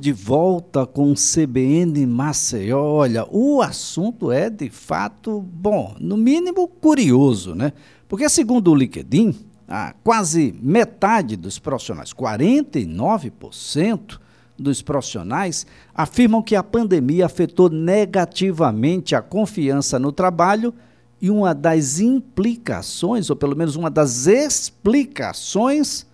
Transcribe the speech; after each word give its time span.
De 0.00 0.12
volta 0.12 0.86
com 0.86 1.10
o 1.10 1.16
CBN 1.16 2.06
Maceió. 2.06 2.80
Olha, 2.80 3.26
o 3.32 3.60
assunto 3.60 4.30
é 4.30 4.48
de 4.48 4.70
fato, 4.70 5.40
bom, 5.40 5.96
no 5.98 6.16
mínimo 6.16 6.68
curioso, 6.68 7.52
né? 7.52 7.72
Porque, 8.08 8.28
segundo 8.28 8.70
o 8.70 8.76
LinkedIn, 8.76 9.34
a 9.66 9.92
quase 10.04 10.54
metade 10.62 11.34
dos 11.34 11.58
profissionais, 11.58 12.12
49% 12.12 14.20
dos 14.56 14.82
profissionais, 14.82 15.66
afirmam 15.92 16.44
que 16.44 16.54
a 16.54 16.62
pandemia 16.62 17.26
afetou 17.26 17.68
negativamente 17.68 19.16
a 19.16 19.20
confiança 19.20 19.98
no 19.98 20.12
trabalho 20.12 20.72
e 21.20 21.28
uma 21.28 21.52
das 21.52 21.98
implicações, 21.98 23.30
ou 23.30 23.34
pelo 23.34 23.56
menos 23.56 23.74
uma 23.74 23.90
das 23.90 24.28
explicações, 24.28 26.06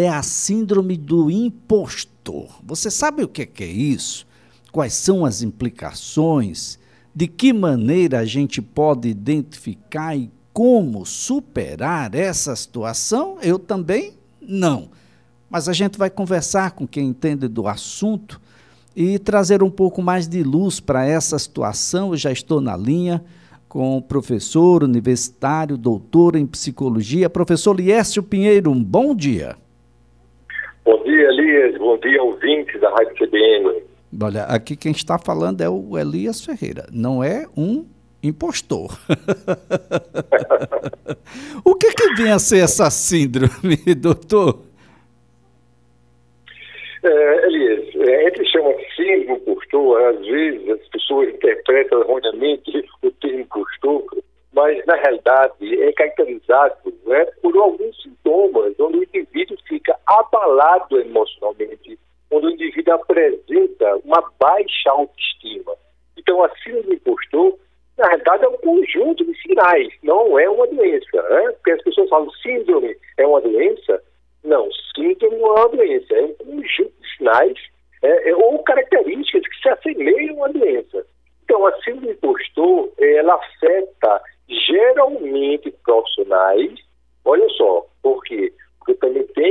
é 0.00 0.08
a 0.08 0.22
síndrome 0.22 0.96
do 0.96 1.30
impostor. 1.30 2.48
Você 2.64 2.90
sabe 2.90 3.22
o 3.22 3.28
que 3.28 3.48
é 3.62 3.66
isso? 3.66 4.26
Quais 4.72 4.94
são 4.94 5.24
as 5.24 5.42
implicações? 5.42 6.78
De 7.14 7.26
que 7.26 7.52
maneira 7.52 8.20
a 8.20 8.24
gente 8.24 8.62
pode 8.62 9.08
identificar 9.08 10.16
e 10.16 10.30
como 10.52 11.04
superar 11.04 12.14
essa 12.14 12.54
situação? 12.54 13.38
Eu 13.42 13.58
também 13.58 14.14
não. 14.40 14.88
Mas 15.48 15.68
a 15.68 15.72
gente 15.72 15.98
vai 15.98 16.08
conversar 16.08 16.72
com 16.72 16.86
quem 16.86 17.08
entende 17.08 17.48
do 17.48 17.66
assunto 17.66 18.40
e 18.94 19.18
trazer 19.18 19.62
um 19.62 19.70
pouco 19.70 20.00
mais 20.00 20.28
de 20.28 20.42
luz 20.42 20.78
para 20.78 21.04
essa 21.04 21.38
situação. 21.38 22.12
Eu 22.12 22.16
já 22.16 22.30
estou 22.30 22.60
na 22.60 22.76
linha 22.76 23.24
com 23.68 23.96
o 23.96 24.02
professor 24.02 24.82
universitário, 24.82 25.76
doutor 25.76 26.36
em 26.36 26.46
psicologia, 26.46 27.30
professor 27.30 27.78
Liércio 27.78 28.22
Pinheiro. 28.22 28.70
Um 28.70 28.82
bom 28.82 29.14
dia. 29.14 29.56
Bom 30.84 31.02
dia, 31.04 31.28
Elias. 31.28 31.78
Bom 31.78 31.96
dia, 31.98 32.22
ouvinte 32.22 32.78
da 32.78 32.90
Rádio 32.90 33.14
CBN. 33.16 33.82
Olha, 34.22 34.44
aqui 34.44 34.76
quem 34.76 34.92
está 34.92 35.18
falando 35.18 35.60
é 35.60 35.68
o 35.68 35.96
Elias 35.96 36.44
Ferreira, 36.44 36.86
não 36.92 37.22
é 37.22 37.46
um 37.56 37.86
impostor. 38.22 38.98
o 41.64 41.74
que, 41.76 41.92
que 41.92 42.14
vem 42.14 42.32
a 42.32 42.38
ser 42.38 42.64
essa 42.64 42.90
síndrome, 42.90 43.76
doutor? 43.96 44.62
É, 47.02 47.46
Elias, 47.46 47.94
é, 47.96 48.26
a 48.26 48.30
gente 48.30 48.50
chama 48.50 48.74
síndrome 48.96 49.40
impostor, 49.40 50.02
às 50.02 50.26
vezes 50.26 50.68
as 50.68 50.88
pessoas 50.88 51.30
interpretam 51.30 52.00
erroneamente 52.00 52.84
o 53.02 53.10
termo 53.12 53.40
impostor, 53.40 54.04
mas 54.52 54.84
na 54.84 54.96
realidade 54.96 55.82
é 55.82 55.92
caracterizado 55.92 56.74
né, 57.06 57.24
por 57.40 57.56
alguns 57.56 58.02
sintomas 58.02 58.74
onde 58.78 58.98
o 58.98 59.04
indivíduo 59.04 59.56
fica 59.66 59.96
abalado 60.18 61.00
emocionalmente, 61.00 61.98
onde 62.30 62.46
o 62.46 62.50
indivíduo 62.50 62.94
apresenta 62.94 63.96
uma 64.04 64.22
baixa 64.38 64.90
autoestima. 64.90 65.74
Então, 66.16 66.42
a 66.44 66.50
síndrome 66.58 66.82
do 66.82 66.94
impostor, 66.94 67.58
na 67.96 68.06
realidade, 68.06 68.44
é 68.44 68.48
um 68.48 68.56
conjunto 68.58 69.24
de 69.24 69.42
sinais, 69.42 69.92
não 70.02 70.38
é 70.38 70.48
uma 70.48 70.66
doença. 70.66 71.22
Né? 71.22 71.52
Porque 71.52 71.72
as 71.72 71.82
pessoas 71.82 72.08
falam 72.08 72.30
síndrome 72.42 72.96
é 73.16 73.26
uma 73.26 73.40
doença. 73.40 74.02
Não, 74.42 74.68
síndrome 74.94 75.36
não 75.36 75.56
é 75.56 75.60
uma 75.60 75.68
doença, 75.68 76.14
é 76.14 76.22
um 76.22 76.34
conjunto 76.34 76.92
de 77.00 77.16
sinais 77.16 77.58
é, 78.02 78.30
é, 78.30 78.34
ou 78.34 78.58
características 78.62 79.42
que 79.42 79.62
se 79.62 79.68
assemelham 79.68 80.44
à 80.44 80.48
doença. 80.48 81.06
Então, 81.44 81.66
a 81.66 81.72
síndrome 81.82 82.06
do 82.06 82.12
impostor, 82.12 82.92
ela 82.98 83.34
afeta 83.34 84.22
geralmente 84.48 85.70
profissionais, 85.84 86.78
olha 87.24 87.48
só, 87.50 87.86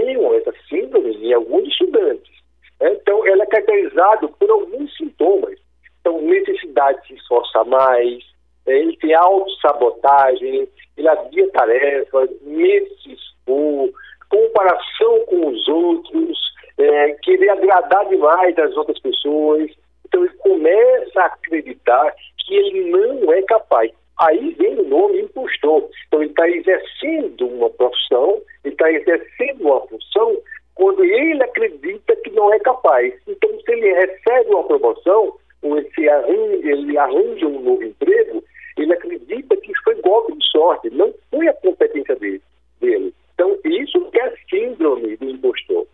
tenho 0.06 0.34
essa 0.36 0.54
síndrome 0.68 1.16
em 1.18 1.34
alguns 1.34 1.68
estudantes. 1.68 2.32
Né? 2.80 2.94
Então, 2.94 3.26
ela 3.28 3.44
é 3.44 3.48
caracterizada 3.48 4.28
por 4.28 4.50
alguns 4.50 4.96
sintomas. 4.96 5.60
Então, 6.00 6.22
necessidade 6.22 7.02
de 7.02 7.08
se 7.08 7.14
esforçar 7.16 7.66
mais, 7.66 8.24
é, 8.66 8.78
ele 8.80 8.96
tem 8.98 9.14
autossabotagem, 9.14 10.68
ele 10.98 11.08
adia 11.08 11.50
tarefas, 11.52 12.30
medo 12.42 12.96
de 13.04 13.14
expor, 13.14 13.90
comparação 14.30 15.26
com 15.26 15.48
os 15.48 15.68
outros, 15.68 16.38
é, 16.78 17.12
querer 17.24 17.50
agradar 17.50 18.08
demais 18.08 18.58
as 18.58 18.76
outras 18.78 19.00
pessoas. 19.00 19.70
Então, 20.06 20.24
ele 20.24 20.34
começa 20.36 21.22
a 21.22 21.26
acreditar 21.26 22.14
que 22.38 22.56
ele 22.56 22.90
não 22.90 23.34
é 23.34 23.42
capaz. 23.44 23.92
Aí 24.20 24.52
vem 24.52 24.78
o 24.80 24.88
nome 24.88 25.22
impostor. 25.22 25.90
Então, 26.08 26.22
ele 26.22 26.32
está 26.32 26.50
exercendo 26.50 27.48
uma 27.48 27.70
profissão, 27.70 28.42
ele 28.66 28.74
está 28.74 28.92
exercendo 28.92 29.62
uma 29.62 29.80
função 29.88 30.38
quando 30.80 31.04
ele 31.04 31.44
acredita 31.44 32.16
que 32.18 32.30
não 32.32 32.54
é 32.54 32.60
capaz. 32.60 33.14
Então, 33.28 33.50
se 33.60 33.72
ele 33.72 33.90
recebe 34.30 34.50
uma 34.54 34.64
promoção, 34.64 35.34
ou 35.62 35.78
ele 35.78 36.10
arranja, 36.10 36.72
ele 36.72 36.98
arranja 36.98 37.48
um 37.48 37.62
novo 37.62 37.84
emprego, 37.84 38.44
ele 38.78 38.94
acredita 38.94 39.58
que 39.58 39.72
foi 39.84 39.96
golpe 40.02 40.38
de 40.38 40.46
sorte, 40.52 40.90
não 40.92 41.14
foi 41.30 41.48
a 41.48 41.54
competência 41.54 42.16
dele. 42.16 42.42
dele. 42.80 43.14
Então, 43.34 43.58
isso 43.66 44.00
que 44.12 44.20
é 44.20 44.34
síndrome 44.50 45.18
do 45.18 45.30
impostor. 45.30 45.88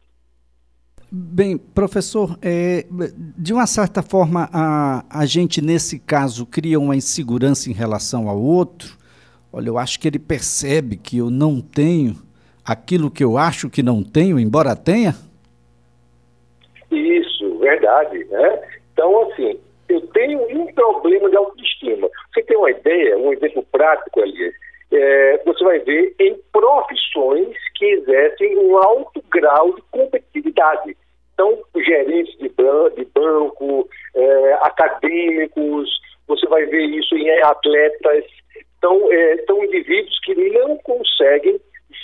Bem, 1.11 1.57
professor, 1.57 2.37
é, 2.41 2.85
de 3.37 3.53
uma 3.53 3.65
certa 3.67 4.01
forma, 4.01 4.49
a, 4.51 5.05
a 5.09 5.25
gente, 5.25 5.61
nesse 5.61 5.99
caso, 5.99 6.45
cria 6.45 6.79
uma 6.79 6.95
insegurança 6.95 7.69
em 7.69 7.73
relação 7.73 8.27
ao 8.27 8.39
outro. 8.39 8.97
Olha, 9.53 9.69
eu 9.69 9.77
acho 9.77 9.99
que 9.99 10.07
ele 10.07 10.19
percebe 10.19 10.97
que 10.97 11.17
eu 11.17 11.29
não 11.29 11.61
tenho 11.61 12.15
aquilo 12.65 13.11
que 13.11 13.23
eu 13.23 13.37
acho 13.37 13.69
que 13.69 13.81
não 13.81 14.03
tenho, 14.03 14.39
embora 14.39 14.75
tenha. 14.75 15.15
Verdade. 17.85 18.25
Né? 18.25 18.61
Então, 18.93 19.21
assim, 19.23 19.59
eu 19.89 20.01
tenho 20.07 20.41
um 20.41 20.73
problema 20.73 21.29
de 21.29 21.37
autoestima. 21.37 22.09
Você 22.33 22.41
tem 22.43 22.57
uma 22.57 22.71
ideia, 22.71 23.17
um 23.17 23.31
exemplo 23.31 23.63
prático 23.71 24.21
ali. 24.21 24.51
É, 24.91 25.41
você 25.45 25.63
vai 25.63 25.79
ver 25.79 26.15
em 26.19 26.35
profissões 26.51 27.55
que 27.75 27.85
exercem 27.85 28.57
um 28.57 28.77
alto 28.77 29.23
grau 29.31 29.75
de 29.75 29.81
competitividade. 29.91 30.97
Então, 31.33 31.61
gerentes 31.75 32.35
de, 32.37 32.49
de 32.49 33.05
banco, 33.13 33.87
é, 34.15 34.53
acadêmicos, 34.61 35.89
você 36.27 36.47
vai 36.47 36.65
ver 36.65 36.85
isso 36.85 37.15
em 37.15 37.29
atletas. 37.41 38.25
Então, 38.77 39.11
é, 39.11 39.37
são 39.45 39.63
indivíduos 39.63 40.19
que 40.21 40.33
não 40.51 40.77
conseguem 40.77 41.59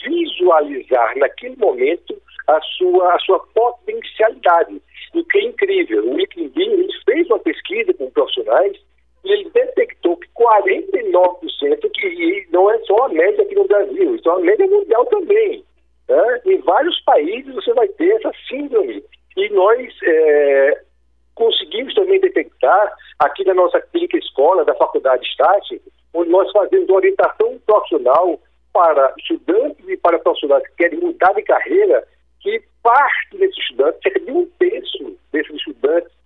visualizar 0.05 1.17
naquele 1.17 1.55
momento 1.55 2.21
a 2.47 2.59
sua, 2.61 3.15
a 3.15 3.19
sua 3.19 3.39
potencialidade. 3.53 4.81
O 5.13 5.23
que 5.25 5.30
é 5.41 5.47
incrível, 5.47 6.05
o 6.05 6.17
LinkedIn 6.17 6.87
fez 7.05 7.27
uma 7.27 7.39
pesquisa 7.39 7.93
com 7.93 8.09
profissionais 8.11 8.77
e 9.23 9.31
ele 9.31 9.49
detectou 9.51 10.17
que 10.17 10.27
49%, 10.29 11.91
que 11.93 12.47
não 12.51 12.69
é 12.71 12.79
só 12.79 13.05
a 13.05 13.09
média 13.09 13.43
aqui 13.43 13.55
no 13.55 13.67
Brasil, 13.67 14.15
isso 14.15 14.29
é 14.29 14.31
uma 14.31 14.41
média 14.41 14.67
mundial 14.67 15.05
também. 15.05 15.63
Né? 16.09 16.41
Em 16.45 16.57
vários 16.59 16.99
países 17.01 17.53
você 17.53 17.73
vai 17.73 17.87
ter 17.89 18.11
essa 18.15 18.31
síndrome 18.47 19.03
e 19.37 19.49
nós 19.49 19.87
é, 20.03 20.81
conseguimos 21.35 21.93
também 21.93 22.19
detectar 22.19 22.93
aqui 23.19 23.45
na 23.45 23.53
nossa 23.53 23.79
clínica 23.79 24.17
escola 24.17 24.65
da 24.65 24.75
Faculdade 24.75 25.25
Estácio, 25.27 25.81
onde 26.13 26.29
nós 26.29 26.51
fazemos 26.51 26.89
orientação 26.89 27.59
profissional 27.65 28.39
para 28.73 29.13
estudantes 29.19 29.87
e 29.87 29.97
para 29.97 30.19
profissionais 30.19 30.67
que 30.67 30.75
querem 30.75 30.99
mudar 30.99 31.33
de 31.33 31.43
carreira, 31.43 32.05
que 32.39 32.61
parte 32.81 33.37
desses 33.37 33.57
estudantes, 33.57 34.01
cerca 34.01 34.19
de 34.19 34.31
um 34.31 34.45
terço 34.57 34.70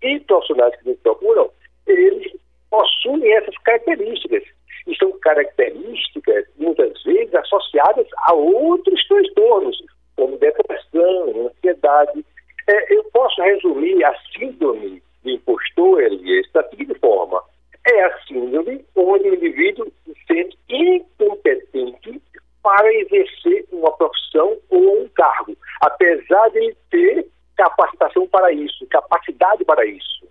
e 0.06 0.20
profissionais 0.22 0.76
que 0.78 0.90
nos 0.90 1.00
procuram, 1.00 1.50
eles 1.88 2.32
possuem 2.70 3.34
essas 3.34 3.58
características. 3.60 4.44
E 4.88 4.96
são 4.98 5.12
características, 5.20 6.46
muitas 6.58 7.02
vezes, 7.04 7.34
associadas 7.34 8.08
a 8.28 8.34
outros 8.34 9.08
transtornos, 9.08 9.78
como 10.16 10.38
depressão, 10.38 11.48
ansiedade, 11.48 12.24
é, 12.68 12.94
eu 12.96 13.04
posso 13.06 13.42
resumir 13.42 14.04
a 14.04 14.16
síndrome 14.38 15.02
do 15.24 15.30
impostor, 15.30 16.02
Elias, 16.02 16.48
da 16.54 16.68
seguinte 16.70 16.94
forma. 17.00 17.42
É 17.88 18.04
a 18.04 18.20
síndrome 18.28 18.86
onde 18.96 19.30
o 19.30 19.36
indivíduo 19.36 19.92
se 20.04 20.16
sente 20.28 20.58
incompetente 20.70 22.22
para 22.64 22.94
exercer 22.94 23.66
uma 23.72 23.92
profissão 23.96 24.58
ou 24.70 25.04
um 25.04 25.08
cargo, 25.10 25.56
apesar 25.82 26.50
de 26.50 26.58
ele 26.58 26.78
ter 26.90 27.28
capacitação 27.56 28.28
para 28.28 28.52
isso, 28.52 28.86
capacidade 28.88 29.64
para 29.66 29.86
isso. 29.86 30.28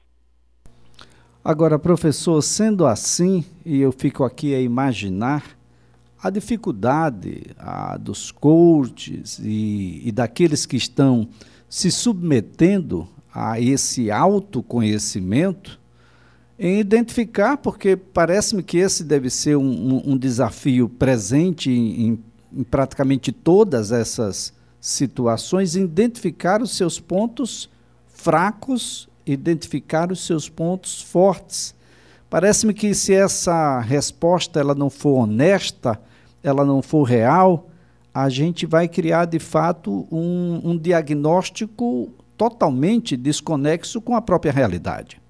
Agora, 1.55 1.79
professor, 1.79 2.43
sendo 2.43 2.85
assim, 2.85 3.45
e 3.65 3.81
eu 3.81 3.93
fico 3.93 4.25
aqui 4.25 4.53
a 4.57 4.61
imaginar 4.61 5.57
a 6.21 6.29
dificuldade 6.29 7.45
a, 7.57 7.97
dos 7.97 8.33
coaches 8.33 9.39
e, 9.39 10.03
e 10.05 10.11
daqueles 10.11 10.67
que 10.67 10.77
estão 10.77 11.29
se 11.69 11.93
submetendo 11.93 13.07
a 13.33 13.61
esse 13.61 14.11
autoconhecimento 14.11 15.79
em 16.59 16.81
identificar, 16.81 17.57
porque 17.59 17.95
parece-me 17.95 18.61
que 18.61 18.79
esse 18.79 19.05
deve 19.05 19.31
ser 19.31 19.55
um, 19.55 20.03
um, 20.05 20.19
desafio 20.19 20.89
presente 20.89 21.71
em, 21.71 22.21
em, 22.53 22.65
praticamente 22.65 23.31
todas 23.31 23.93
essas 23.93 24.53
situações, 24.81 25.77
identificar 25.77 26.61
os 26.61 26.77
seus 26.77 26.99
pontos 26.99 27.71
fracos 28.09 29.09
identificar 29.27 30.11
os 30.11 30.27
seus 30.27 30.49
pontos 30.49 31.03
fortes. 31.03 31.75
Parece-me 32.29 32.75
que 32.75 32.95
se 32.95 33.15
essa 33.15 33.81
resposta 33.81 34.59
ela 34.59 34.75
não 34.75 34.91
for 34.91 35.23
honesta, 35.23 36.01
ela 36.43 36.65
não 36.65 36.83
for 36.83 37.05
real, 37.05 37.69
a 38.15 38.29
gente 38.29 38.67
vai 38.67 38.89
criar 38.89 39.25
de 39.25 39.39
fato 39.39 40.07
um, 40.11 40.61
um 40.65 40.79
diagnóstico 40.79 42.13
totalmente 42.37 43.17
desconexo 43.17 44.01
com 44.01 44.15
a 44.15 44.23
própria 44.23 44.53
realidade. 44.53 45.21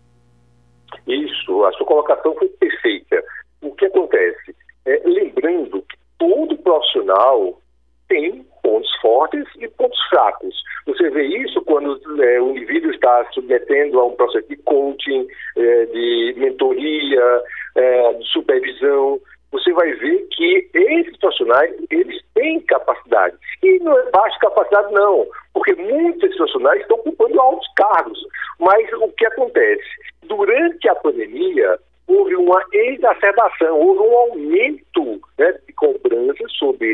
Isso, 1.06 1.64
a 1.64 1.72
sua 1.72 1.86
colocação 1.86 2.34
foi 2.34 2.48
perfeita. 2.48 3.22
O 3.62 3.72
que 3.72 3.86
acontece? 3.86 4.54
É, 4.86 5.02
lembrando 5.04 5.82
que 5.82 5.96
todo 6.18 6.56
profissional 6.58 7.60
tem 8.08 8.46
pontos 8.64 8.90
fortes 9.00 9.44
e 9.60 9.68
pontos 9.68 10.00
fracos. 10.08 10.54
Você 10.86 11.10
vê 11.10 11.24
isso 11.26 11.62
quando 11.62 12.00
é, 12.22 12.40
o 12.40 12.50
indivíduo 12.50 12.90
está 12.90 13.24
submetendo 13.32 14.00
a 14.00 14.06
um 14.06 14.16
processo 14.16 14.48
de 14.48 14.56
coaching, 14.56 15.28
é, 15.56 15.86
de 15.86 16.34
mentoria, 16.38 17.42
é, 17.76 18.12
de 18.14 18.26
supervisão. 18.32 19.20
Você 19.52 19.72
vai 19.72 19.92
ver 19.92 20.26
que 20.32 20.68
esses 20.74 21.16
profissionais 21.18 21.72
eles 21.90 22.20
têm 22.34 22.60
capacidade. 22.62 23.36
E 23.62 23.78
não 23.80 23.96
é 23.96 24.10
baixa 24.10 24.38
capacidade, 24.40 24.92
não, 24.92 25.26
porque 25.52 25.74
muitos 25.74 26.34
profissionais 26.36 26.80
estão 26.80 26.96
ocupando 26.96 27.40
altos 27.40 27.68
cargos. 27.76 28.18
Mas 28.58 28.90
o 28.94 29.08
que 29.10 29.26
acontece? 29.26 29.84
Durante 30.24 30.88
a 30.88 30.94
pandemia, 30.96 31.78
houve 32.06 32.34
uma 32.36 32.62
exacerbação, 32.72 33.78
houve 33.78 34.00
um 34.00 34.16
aumento 34.16 35.20
né, 35.38 35.52
de 35.66 35.72
cobranças 35.74 36.52
sobre 36.58 36.92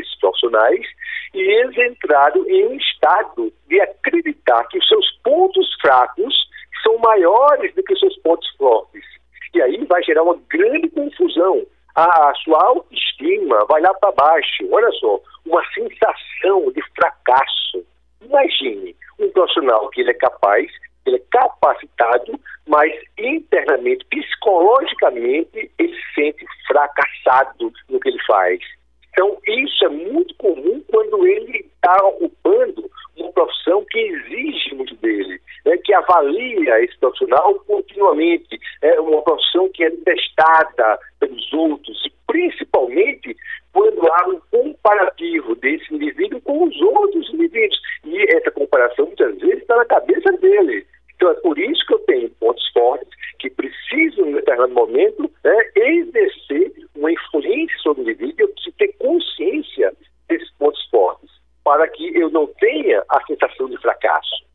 e 1.33 1.39
eles 1.39 1.77
entraram 1.77 2.47
em 2.47 2.67
um 2.67 2.73
estado 2.75 3.53
de 3.67 3.79
acreditar 3.81 4.63
que 4.65 4.77
os 4.77 4.87
seus 4.87 5.11
pontos 5.23 5.67
fracos 5.81 6.33
são 6.83 6.97
maiores 6.97 7.73
do 7.75 7.83
que 7.83 7.93
os 7.93 7.99
seus 7.99 8.17
pontos 8.19 8.49
fortes. 8.57 9.05
E 9.53 9.61
aí 9.61 9.85
vai 9.85 10.01
gerar 10.03 10.23
uma 10.23 10.39
grande 10.49 10.89
confusão. 10.89 11.65
A, 11.95 12.29
a 12.29 12.33
sua 12.35 12.61
autoestima 12.63 13.65
vai 13.69 13.81
lá 13.81 13.93
para 13.95 14.11
baixo. 14.13 14.67
Olha 14.71 14.91
só, 14.93 15.19
uma 15.45 15.61
sensação 15.73 16.71
de 16.71 16.81
fracasso. 16.95 17.85
Imagine 18.21 18.95
um 19.19 19.29
profissional 19.31 19.89
que 19.89 20.01
ele 20.01 20.11
é 20.11 20.15
capaz, 20.15 20.71
ele 21.05 21.17
é 21.17 21.23
capacitado, 21.31 22.39
mas 22.67 22.93
internamente, 23.17 24.05
psicologicamente, 24.05 25.71
ele 25.77 25.95
se 25.95 26.13
sente 26.13 26.45
fracassado 26.67 27.71
no 27.89 27.99
que 27.99 28.09
ele 28.09 28.23
faz. 28.25 28.59
Então, 29.11 29.37
isso 29.47 29.85
é 29.85 29.89
muito 29.89 30.33
comum 30.35 30.81
quando 30.89 31.27
ele 31.27 31.65
está 31.75 31.97
ocupando 32.07 32.89
uma 33.17 33.31
profissão 33.33 33.83
que 33.89 33.99
exige 33.99 34.73
muito 34.73 34.95
dele, 34.95 35.39
né, 35.65 35.77
que 35.77 35.93
avalia 35.93 36.83
esse 36.83 36.97
profissional 36.97 37.55
continuamente. 37.67 38.59
É 38.81 38.99
uma 38.99 39.21
profissão 39.21 39.69
que 39.69 39.83
é 39.83 39.91
testada 39.91 40.99
pelos 41.19 41.53
outros, 41.53 42.05
e 42.05 42.11
principalmente 42.25 43.35
quando 43.73 44.07
há 44.07 44.27
um 44.29 44.39
comparativo 44.49 45.55
desse 45.55 45.93
indivíduo 45.93 46.41
com 46.41 46.63
os 46.63 46.81
outros 46.81 47.29
indivíduos. 47.33 47.79
E 48.05 48.35
essa 48.35 48.51
comparação, 48.51 49.05
muitas 49.05 49.37
vezes, 49.39 49.61
está 49.61 49.75
na 49.75 49.85
cabeça 49.85 50.31
dele. 50.37 50.85
Então, 51.15 51.31
é 51.31 51.35
por 51.35 51.59
isso 51.59 51.85
que 51.85 51.93
eu 51.93 51.99
tenho 51.99 52.29
pontos 52.31 52.67
fortes 52.71 53.20
que 53.41 53.49
precisam, 53.49 54.27
em 54.27 54.33
determinado 54.33 54.73
momento, 54.73 55.29
né, 55.43 55.57
exercer 55.75 56.71
uma 56.95 57.11
influência 57.11 57.77
sobre 57.81 58.01
o 58.01 58.03
indivíduo. 58.03 58.35
Eu 58.37 58.49
preciso 58.49 58.75
ter 58.77 58.93
consciência 58.99 59.93
desses 60.29 60.51
pontos 60.51 60.83
fortes, 60.89 61.29
para 61.63 61.87
que 61.89 62.15
eu 62.15 62.29
não 62.29 62.47
tenha 62.59 63.03
a 63.09 63.25
sensação 63.25 63.67
de 63.67 63.77
fracasso. 63.79 64.45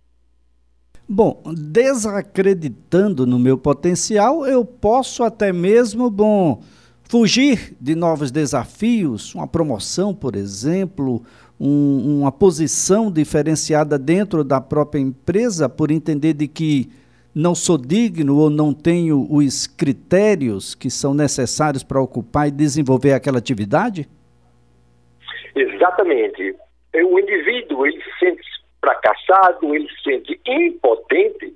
Bom, 1.09 1.43
desacreditando 1.55 3.27
no 3.27 3.39
meu 3.39 3.59
potencial, 3.59 4.47
eu 4.47 4.65
posso 4.65 5.23
até 5.23 5.53
mesmo, 5.53 6.11
bom, 6.11 6.63
fugir 7.05 7.77
de 7.81 7.95
novos 7.95 8.31
desafios, 8.31 9.35
uma 9.35 9.47
promoção, 9.47 10.15
por 10.15 10.35
exemplo, 10.35 11.23
um, 11.61 12.21
uma 12.21 12.33
posição 12.33 13.11
diferenciada 13.11 13.99
dentro 13.99 14.43
da 14.43 14.61
própria 14.61 15.01
empresa, 15.01 15.69
por 15.69 15.91
entender 15.91 16.35
de 16.35 16.49
que 16.49 16.91
não 17.37 17.55
sou 17.55 17.77
digno 17.77 18.39
ou 18.39 18.49
não 18.49 18.73
tenho 18.73 19.27
os 19.31 19.67
critérios 19.67 20.75
que 20.75 20.89
são 20.89 21.13
necessários 21.13 21.85
para 21.85 22.01
ocupar 22.01 22.49
e 22.49 22.51
desenvolver 22.51 23.13
aquela 23.13 23.37
atividade? 23.37 24.09
Exatamente. 25.55 26.57
O 26.95 27.19
indivíduo 27.19 27.87
ele 27.87 28.03
se 28.03 28.19
sente 28.19 28.43
fracassado, 28.81 29.75
ele 29.75 29.87
se 29.87 30.03
sente 30.03 30.41
impotente. 30.47 31.53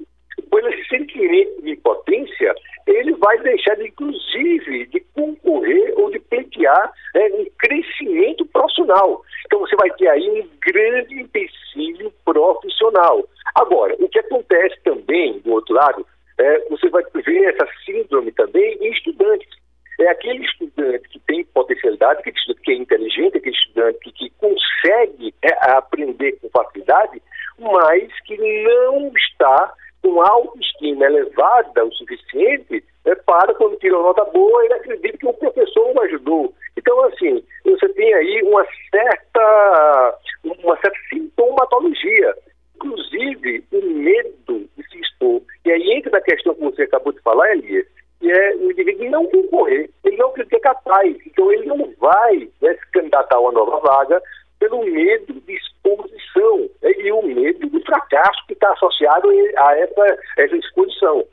Esse 0.71 0.89
sentimento 0.89 1.63
de 1.63 1.71
impotência, 1.71 2.55
ele 2.87 3.13
vai 3.15 3.39
deixar, 3.41 3.75
de, 3.77 3.89
inclusive, 3.89 4.87
de 4.87 5.01
concorrer 5.15 5.95
ou 5.97 6.11
de 6.11 6.19
pleitear 6.21 6.93
né, 7.15 7.29
um 7.35 7.47
crescimento 7.59 8.47
profissional. 8.47 9.23
Então, 9.47 9.61
você 9.61 9.75
vai 9.77 9.91
ter 9.91 10.09
aí 10.09 10.29
um 10.31 10.49
grande 10.61 11.21
empecilho 11.21 12.13
profissional. 12.25 13.25
Agora, 13.55 13.97
o 13.99 14.09
que 14.09 14.19
acontece 14.19 14.77
também, 14.85 15.41
do 15.41 15.53
outro 15.53 15.75
lado, 15.75 16.07
é, 16.39 16.69
você 16.69 16.89
vai 16.89 17.03
ver 17.15 17.55
essa 17.55 17.69
síndrome 17.85 18.31
também 18.33 18.79
em 18.81 18.93
estudantes. 18.93 19.49
É 20.01 20.09
aquele 20.09 20.45
estudante 20.45 21.09
que 21.09 21.19
tem 21.21 21.45
potencialidade, 21.45 22.23
que, 22.23 22.33
que 22.33 22.73
é 22.73 22.75
inteligente, 22.75 23.37
aquele 23.37 23.57
estudante 23.57 23.99
que, 23.99 24.13
que 24.13 24.31
consegue 24.39 25.35
é, 25.43 25.71
aprender 25.73 26.39
com 26.41 26.49
facilidade, 26.51 27.21
mas 27.59 28.09
que 28.25 28.37
não 28.39 29.13
está 29.15 29.75
com 30.11 30.21
autoestima 30.23 31.07
elevada 31.07 31.85
o 31.85 31.93
suficiente 31.93 32.85
é, 33.05 33.15
para, 33.15 33.55
quando 33.55 33.79
tira 33.79 33.97
uma 33.97 34.09
nota 34.09 34.25
boa, 34.25 34.65
ele 34.65 34.75
acredita 34.75 35.19
que 35.19 35.27
o 35.27 35.33
professor 35.33 35.93
o 35.95 36.01
ajudou. 36.03 36.53
Então, 36.77 37.05
assim, 37.05 37.43
você 37.65 37.89
tem 37.91 38.13
aí 38.13 38.43
uma 38.43 38.67
certa, 38.91 40.19
uma 40.45 40.77
certa 40.81 40.99
sintomatologia, 41.09 42.35
inclusive 42.75 43.65
o 43.73 43.83
medo 43.83 44.69
de 44.77 44.91
se 44.91 45.01
expor. 45.01 45.43
E 45.65 45.71
aí 45.71 45.93
entra 45.93 46.11
na 46.11 46.21
questão 46.21 46.55
que 46.55 46.63
você 46.63 46.83
acabou 46.83 47.13
de 47.13 47.21
falar, 47.21 47.53
Elias, 47.53 47.87
que 48.19 48.31
é 48.31 48.57
o 48.57 48.71
indivíduo 48.71 49.11
não 49.11 49.27
concorrer, 49.27 49.89
ele 50.05 50.17
não 50.17 50.29
acredita 50.29 50.57
é 50.57 50.61
capaz, 50.61 51.17
então 51.27 51.53
ele 51.53 51.67
não 51.67 51.93
vai 51.99 52.49
né, 52.61 52.75
se 52.75 52.91
candidatar 52.93 53.37
a 53.37 53.41
uma 53.41 53.53
nova 53.53 53.79
vaga 53.81 54.21
pelo 54.59 54.85
medo 54.85 55.35
de 55.41 55.55
exposição 55.55 56.69
né, 56.83 56.93
e 56.99 57.13
o 57.13 57.23
medo 57.23 57.60
associado 58.73 59.29
a 59.57 59.79
essa, 59.79 60.19
essa 60.39 60.57
exposição. 60.57 61.25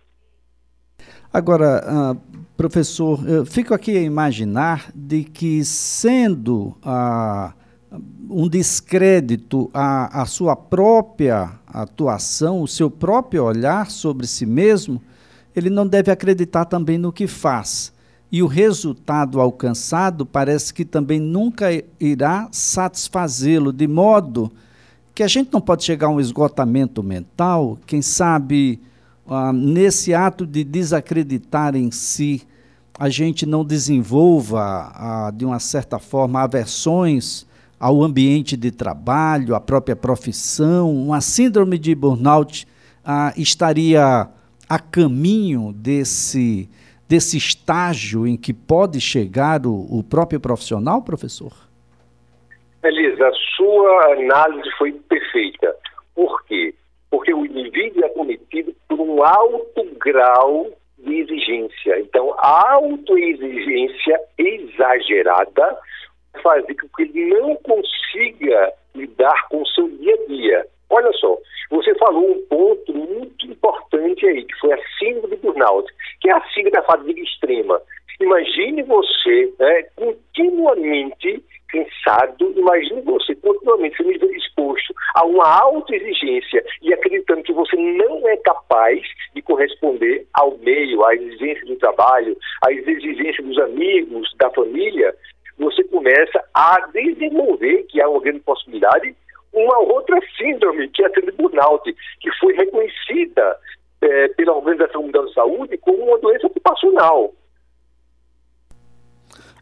Agora, 1.31 1.83
uh, 1.85 2.37
professor, 2.55 3.19
eu 3.27 3.45
fico 3.45 3.73
aqui 3.73 3.97
a 3.97 4.01
imaginar 4.01 4.89
de 4.95 5.23
que 5.23 5.63
sendo 5.63 6.75
uh, 6.85 7.53
um 8.29 8.47
descrédito 8.47 9.69
à, 9.73 10.21
à 10.21 10.25
sua 10.25 10.55
própria 10.55 11.51
atuação, 11.67 12.61
o 12.61 12.67
seu 12.67 12.89
próprio 12.89 13.43
olhar 13.43 13.89
sobre 13.91 14.25
si 14.25 14.45
mesmo, 14.45 15.01
ele 15.55 15.69
não 15.69 15.87
deve 15.87 16.11
acreditar 16.11 16.65
também 16.65 16.97
no 16.97 17.11
que 17.11 17.27
faz 17.27 17.93
e 18.31 18.43
o 18.43 18.47
resultado 18.47 19.39
alcançado 19.39 20.25
parece 20.25 20.73
que 20.73 20.83
também 20.83 21.19
nunca 21.19 21.67
irá 21.99 22.47
satisfazê-lo, 22.51 23.71
de 23.71 23.87
modo 23.87 24.51
que 25.17 25.23
a 25.23 25.27
gente 25.27 25.51
não 25.51 25.59
pode 25.59 25.83
chegar 25.83 26.05
a 26.05 26.09
um 26.11 26.19
esgotamento 26.19 27.01
mental, 27.01 27.79
quem 27.87 28.03
sabe 28.03 28.79
ah, 29.27 29.51
nesse 29.51 30.13
ato 30.13 30.45
de 30.45 30.63
desacreditar 30.63 31.75
em 31.75 31.89
si, 31.89 32.43
a 32.99 33.09
gente 33.09 33.43
não 33.43 33.65
desenvolva, 33.65 34.91
ah, 34.93 35.31
de 35.35 35.43
uma 35.43 35.57
certa 35.57 35.97
forma, 35.97 36.39
aversões 36.43 37.47
ao 37.79 38.03
ambiente 38.03 38.55
de 38.55 38.69
trabalho, 38.69 39.55
à 39.55 39.59
própria 39.59 39.95
profissão, 39.95 40.95
uma 40.95 41.19
síndrome 41.19 41.79
de 41.79 41.95
burnout 41.95 42.67
ah, 43.03 43.33
estaria 43.35 44.29
a 44.69 44.77
caminho 44.77 45.73
desse 45.73 46.69
desse 47.07 47.37
estágio 47.37 48.27
em 48.27 48.37
que 48.37 48.53
pode 48.53 49.01
chegar 49.01 49.65
o, 49.65 49.73
o 49.89 50.03
próprio 50.03 50.39
profissional, 50.39 51.01
professor? 51.01 51.66
Elisa, 52.83 53.27
a 53.27 53.33
sua 53.55 54.13
análise 54.13 54.69
foi 54.77 54.91
perfeita. 54.91 55.75
Por 56.15 56.43
quê? 56.45 56.73
Porque 57.09 57.33
o 57.33 57.45
indivíduo 57.45 58.05
é 58.05 58.09
cometido 58.09 58.73
por 58.87 58.99
um 58.99 59.23
alto 59.23 59.85
grau 59.99 60.67
de 60.99 61.21
exigência. 61.21 61.99
Então, 61.99 62.33
a 62.39 62.73
autoexigência 62.73 64.19
exagerada 64.37 65.77
faz 66.41 66.65
com 66.65 66.87
que 66.95 67.03
ele 67.03 67.27
não 67.39 67.55
consiga 67.57 68.73
lidar 68.95 69.47
com 69.49 69.61
o 69.61 69.67
seu 69.67 69.89
dia 69.89 70.13
a 70.13 70.27
dia. 70.27 70.67
Olha 70.89 71.11
só, 71.13 71.37
você 71.69 71.93
falou 71.95 72.31
um 72.31 72.45
ponto 72.47 72.93
muito 72.93 73.45
importante 73.45 74.25
aí, 74.25 74.43
que 74.45 74.55
foi 74.59 74.73
a 74.73 74.79
síndrome 74.97 75.35
de 75.35 75.41
burnout, 75.41 75.91
que 76.21 76.29
é 76.29 76.33
a 76.33 76.41
síndrome 76.49 76.71
da 76.71 76.83
fadiga 76.83 77.19
extrema. 77.19 77.81
Imagine 78.19 78.83
você 78.83 79.53
né, 79.59 79.83
continuamente 79.95 81.43
cansado, 81.83 82.53
imagine 82.55 83.01
você 83.01 83.35
continuamente 83.35 83.97
sendo 83.97 84.11
exposto 84.11 84.93
a 85.15 85.25
uma 85.25 85.47
alta 85.61 85.95
exigência 85.95 86.63
e 86.81 86.93
acreditando 86.93 87.43
que 87.43 87.53
você 87.53 87.75
não 87.75 88.27
é 88.27 88.37
capaz 88.37 89.01
de 89.35 89.41
corresponder 89.41 90.25
ao 90.33 90.57
meio, 90.57 91.03
à 91.05 91.15
exigência 91.15 91.65
do 91.65 91.75
trabalho, 91.75 92.37
às 92.65 92.75
exigências 92.75 93.45
dos 93.45 93.57
amigos, 93.59 94.33
da 94.37 94.49
família, 94.51 95.15
você 95.57 95.83
começa 95.85 96.43
a 96.53 96.87
desenvolver, 96.93 97.83
que 97.89 98.01
há 98.01 98.07
uma 98.07 98.21
grande 98.21 98.39
possibilidade, 98.41 99.15
uma 99.53 99.79
outra 99.79 100.19
síndrome, 100.37 100.87
que 100.89 101.03
é 101.03 101.07
a 101.07 101.09
síndrome 101.09 101.37
burnout, 101.37 101.95
que 102.21 102.31
foi 102.39 102.53
reconhecida 102.53 103.57
é, 104.01 104.27
pela 104.29 104.53
Organização 104.53 105.03
Mundial 105.03 105.25
de 105.25 105.33
Saúde 105.33 105.77
como 105.77 105.97
uma 105.97 106.19
doença 106.19 106.47
ocupacional. 106.47 107.33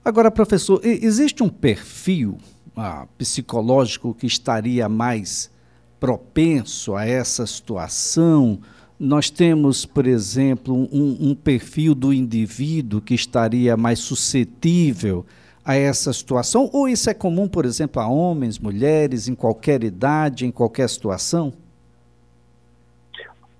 Agora, 0.06 0.30
professor, 0.30 0.80
existe 0.84 1.42
um 1.42 1.50
perfil 1.50 2.38
ah, 2.78 3.08
psicológico 3.18 4.14
que 4.14 4.28
estaria 4.28 4.88
mais 4.88 5.52
propenso 6.00 6.96
a 6.96 7.08
essa 7.08 7.48
situação? 7.48 8.60
Nós 9.00 9.32
temos, 9.32 9.84
por 9.84 10.06
exemplo, 10.06 10.76
um, 10.76 11.18
um 11.20 11.34
perfil 11.34 11.96
do 11.96 12.14
indivíduo 12.14 13.02
que 13.02 13.16
estaria 13.16 13.76
mais 13.76 13.98
suscetível 13.98 15.26
a 15.66 15.76
essa 15.76 16.14
situação? 16.14 16.70
Ou 16.72 16.88
isso 16.88 17.10
é 17.10 17.14
comum, 17.16 17.48
por 17.48 17.66
exemplo, 17.66 18.00
a 18.00 18.08
homens, 18.08 18.60
mulheres, 18.60 19.28
em 19.28 19.34
qualquer 19.34 19.84
idade, 19.84 20.46
em 20.46 20.52
qualquer 20.52 20.88
situação? 20.88 21.52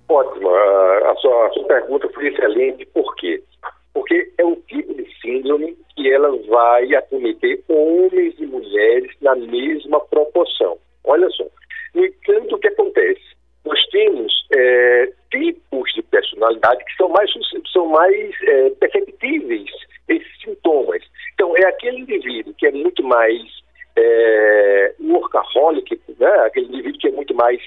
Ótimo. 0.08 0.48
A 0.48 1.16
sua, 1.16 1.46
a 1.48 1.50
sua 1.50 1.64
pergunta 1.64 2.08
foi 2.14 2.28
excelente. 2.28 2.86
Por 2.94 3.16
quê? 3.16 3.42
Porque 4.06 4.30
é 4.38 4.44
um 4.44 4.54
tipo 4.68 4.94
de 4.94 5.04
síndrome 5.20 5.76
que 5.96 6.08
ela 6.08 6.30
vai 6.46 6.94
acometer 6.94 7.60
homens 7.68 8.36
e 8.38 8.46
mulheres 8.46 9.10
na 9.20 9.34
mesma 9.34 9.98
proporção. 9.98 10.78
Olha 11.02 11.28
só. 11.30 11.44
No 11.92 12.04
entanto, 12.04 12.54
o 12.54 12.58
que 12.60 12.68
acontece? 12.68 13.20
Nós 13.64 13.84
temos 13.86 14.32
é, 14.54 15.12
tipos 15.32 15.92
de 15.92 16.02
personalidade 16.02 16.84
que 16.84 16.96
são 16.96 17.08
mais, 17.08 17.28
são 17.72 17.86
mais 17.86 18.32
é, 18.42 18.70
perceptíveis, 18.70 19.70
esses 20.08 20.40
sintomas. 20.40 21.02
Então, 21.34 21.56
é 21.56 21.66
aquele 21.66 22.02
indivíduo 22.02 22.54
que 22.54 22.68
é 22.68 22.70
muito 22.70 23.02
mais 23.02 23.42
é, 23.96 24.94
workaholic, 25.00 26.00
né? 26.16 26.30
aquele 26.44 26.68
indivíduo 26.68 27.00
que 27.00 27.08
é 27.08 27.12
muito 27.12 27.34
mais 27.34 27.60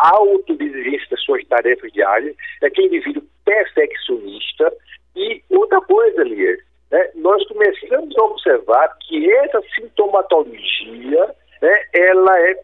grau 0.00 0.28
alto 0.28 0.56
de 0.56 0.64
exigência 0.64 1.08
das 1.10 1.22
suas 1.22 1.44
tarefas 1.46 1.92
diárias, 1.92 2.34
é 2.62 2.66
aquele 2.66 2.88
indivíduo 2.88 3.22
perfeccionista. 3.44 4.72
E 5.14 5.42
outra 5.50 5.80
coisa, 5.82 6.22
Elias, 6.22 6.60
né, 6.90 7.10
nós 7.16 7.46
começamos 7.46 8.16
a 8.16 8.24
observar 8.24 8.96
que 9.00 9.30
essa 9.32 9.60
sintomatologia 9.74 11.34
né, 11.60 11.84
ela 11.94 12.40
é, 12.40 12.60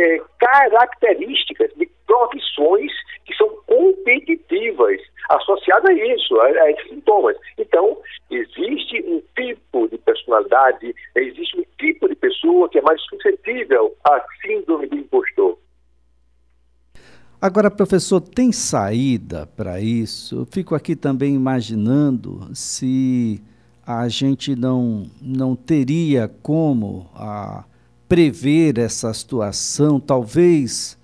é 0.00 0.20
característica 0.38 1.68
de 1.76 1.86
profissões 2.06 2.92
que 3.24 3.34
são 3.36 3.48
competitivas 3.66 5.00
associada 5.30 5.90
a 5.90 5.94
isso, 5.94 6.40
a, 6.40 6.46
a, 6.46 6.70
esses 6.70 6.88
sintomas. 6.88 7.36
Então, 7.58 7.98
existe 8.30 9.02
um 9.06 9.22
tipo 9.36 9.88
de 9.88 9.98
personalidade, 9.98 10.94
existe 11.14 11.58
um 11.58 11.64
tipo 11.78 12.08
de 12.08 12.14
pessoa 12.16 12.68
que 12.68 12.78
é 12.78 12.82
mais 12.82 13.00
suscetível 13.02 13.94
à 14.04 14.24
síndrome 14.42 14.86
do 14.88 14.96
impostor. 14.96 15.58
Agora, 17.42 17.72
professor, 17.72 18.20
tem 18.20 18.52
saída 18.52 19.48
para 19.56 19.80
isso? 19.80 20.36
Eu 20.36 20.46
fico 20.48 20.76
aqui 20.76 20.94
também 20.94 21.34
imaginando 21.34 22.48
se 22.54 23.42
a 23.84 24.06
gente 24.08 24.54
não, 24.54 25.10
não 25.20 25.56
teria 25.56 26.32
como 26.40 27.10
ah, 27.16 27.64
prever 28.08 28.78
essa 28.78 29.12
situação, 29.12 29.98
talvez 29.98 30.96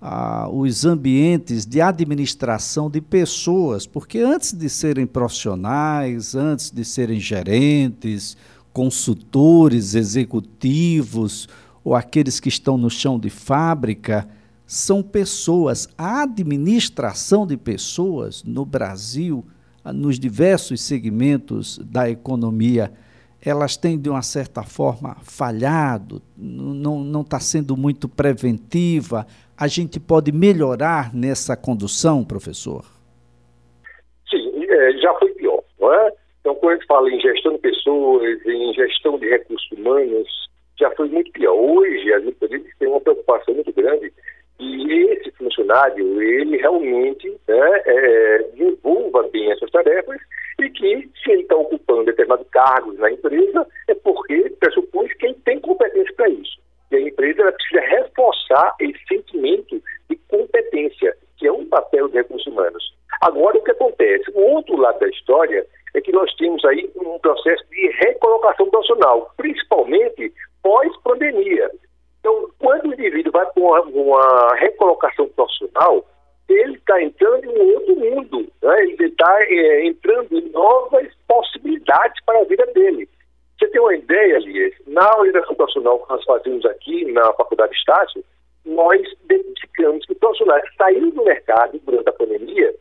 ah, 0.00 0.48
os 0.48 0.84
ambientes 0.84 1.66
de 1.66 1.80
administração 1.80 2.88
de 2.88 3.00
pessoas, 3.00 3.84
porque 3.84 4.20
antes 4.20 4.52
de 4.52 4.68
serem 4.68 5.08
profissionais, 5.08 6.36
antes 6.36 6.70
de 6.70 6.84
serem 6.84 7.18
gerentes, 7.18 8.36
consultores, 8.72 9.96
executivos 9.96 11.48
ou 11.82 11.96
aqueles 11.96 12.38
que 12.38 12.48
estão 12.48 12.78
no 12.78 12.88
chão 12.88 13.18
de 13.18 13.28
fábrica, 13.28 14.28
são 14.70 15.02
pessoas. 15.02 15.92
A 15.98 16.22
administração 16.22 17.44
de 17.44 17.56
pessoas 17.56 18.44
no 18.44 18.64
Brasil, 18.64 19.44
nos 19.84 20.16
diversos 20.16 20.80
segmentos 20.80 21.76
da 21.78 22.08
economia, 22.08 22.92
elas 23.44 23.76
têm, 23.76 24.00
de 24.00 24.08
uma 24.08 24.22
certa 24.22 24.62
forma, 24.62 25.16
falhado, 25.24 26.22
não 26.36 27.22
está 27.22 27.40
sendo 27.40 27.76
muito 27.76 28.08
preventiva, 28.08 29.26
a 29.58 29.66
gente 29.66 29.98
pode 29.98 30.30
melhorar 30.30 31.12
nessa 31.12 31.56
condução, 31.56 32.24
professor? 32.24 32.84
Sim, 34.30 34.64
é, 34.68 34.92
já 34.98 35.12
foi 35.14 35.32
pior, 35.32 35.64
não 35.80 35.92
é? 35.92 36.12
Então, 36.40 36.54
quando 36.54 36.74
a 36.74 36.76
gente 36.76 36.86
fala 36.86 37.10
em 37.10 37.20
gestão 37.20 37.54
de 37.54 37.58
pessoas, 37.58 38.46
em 38.46 38.72
gestão 38.74 39.18
de 39.18 39.28
recursos 39.28 39.68
humanos, 39.72 40.28
já 40.78 40.90
foi 40.92 41.08
muito 41.08 41.32
pior. 41.32 41.54
Hoje, 41.54 42.12
as 42.12 42.22
empresas 42.22 42.62
têm 42.78 42.88
uma 42.88 43.00
preocupação 43.00 43.52
muito 43.52 43.72
grande 43.72 44.12
e 44.60 45.12
esse 45.12 45.30
funcionário, 45.32 46.22
ele 46.22 46.58
realmente 46.58 47.28
né, 47.48 47.82
é, 47.86 48.38
desenvolva 48.54 49.22
bem 49.32 49.50
essas 49.50 49.70
tarefas 49.70 50.20
e 50.60 50.68
que, 50.68 51.08
se 51.22 51.30
ele 51.30 51.42
está 51.42 51.56
ocupando 51.56 52.04
determinados 52.04 52.46
cargos 52.50 52.98
na 52.98 53.10
empresa, 53.10 53.66
é 53.88 53.94
porque 53.94 54.50
pressupõe 54.60 55.08
que 55.08 55.26
ele 55.26 55.34
tem 55.44 55.58
competência 55.60 56.14
para 56.14 56.28
isso. 56.28 56.60
E 56.90 56.96
a 56.96 57.00
empresa 57.00 57.52
precisa 57.52 57.80
reforçar 57.80 58.74
esse 58.80 58.98
sentimento 59.08 59.80
de 60.10 60.16
competência, 60.28 61.16
que 61.38 61.46
é 61.46 61.52
um 61.52 61.64
papel 61.66 62.08
dos 62.08 62.16
recursos 62.16 62.46
humanos. 62.46 62.94
Agora, 63.22 63.56
o 63.56 63.62
que 63.62 63.70
acontece? 63.70 64.30
O 64.34 64.40
outro 64.56 64.76
lado 64.76 64.98
da 64.98 65.08
história 65.08 65.64
é 65.94 66.00
que 66.00 66.12
nós 66.12 66.34
temos 66.36 66.62
aí 66.66 66.90
um 66.96 67.18
processo 67.18 67.64
de 67.70 67.88
recolocação 68.04 68.68
profissional, 68.68 69.32
principalmente 69.36 70.32
pós-pandemia. 70.62 71.70
Então, 72.20 72.50
quando 72.58 72.86
o 72.86 72.92
indivíduo 72.92 73.32
vai 73.32 73.46
com 73.52 73.60
uma, 73.60 74.54
recolocação 74.56 75.28
profissional, 75.30 76.06
ele 76.48 76.76
está 76.76 77.02
entrando 77.02 77.44
em 77.44 77.58
um 77.58 77.74
outro 77.74 77.96
mundo, 77.96 78.48
né? 78.62 78.82
ele 78.82 79.06
está 79.06 79.42
é, 79.42 79.86
entrando 79.86 80.38
em 80.38 80.50
novas 80.50 81.08
possibilidades 81.26 82.22
para 82.24 82.40
a 82.40 82.44
vida 82.44 82.66
dele. 82.66 83.08
Você 83.58 83.68
tem 83.68 83.80
uma 83.80 83.94
ideia, 83.94 84.36
Elias? 84.36 84.74
Na 84.86 85.18
orientação 85.18 85.54
profissional 85.54 85.98
que 86.00 86.10
nós 86.10 86.24
fazemos 86.24 86.64
aqui 86.66 87.10
na 87.12 87.32
Faculdade 87.34 87.72
de 87.72 87.78
Estácio, 87.78 88.24
nós 88.64 89.00
identificamos 89.24 90.04
que 90.06 90.14
profissionais 90.14 90.64
saíram 90.76 91.10
do 91.10 91.24
mercado 91.24 91.78
durante 91.84 92.08
a 92.08 92.12
pandemia 92.12 92.74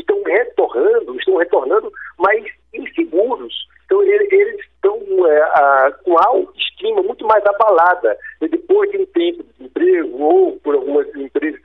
estão 0.00 0.22
retornando, 0.22 1.16
estão 1.16 1.36
retornando 1.36 1.92
mais 2.18 2.44
inseguros. 2.74 3.54
Então, 3.84 4.02
eles 4.02 4.60
estão 4.60 4.98
é, 5.26 5.92
com 6.04 6.18
a 6.18 6.26
autoestima 6.26 7.02
muito 7.02 7.26
mais 7.26 7.44
abalada 7.44 8.16
depois 8.40 8.90
de 8.90 8.98
um 8.98 9.06
tempo 9.06 9.42
de 9.42 9.52
desemprego 9.52 10.22
ou 10.22 10.56
por 10.60 10.74
algumas 10.74 11.06
empresas 11.14 11.60